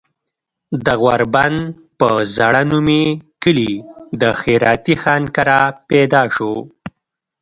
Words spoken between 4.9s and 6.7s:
خان کره پيدا شو